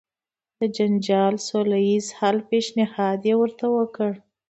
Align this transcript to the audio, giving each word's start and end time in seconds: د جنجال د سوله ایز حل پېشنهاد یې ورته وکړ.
د 0.59 0.61
جنجال 0.75 1.33
د 1.39 1.43
سوله 1.47 1.77
ایز 1.87 2.05
حل 2.19 2.37
پېشنهاد 2.49 3.19
یې 3.29 3.35
ورته 3.39 3.65
وکړ. 3.77 4.11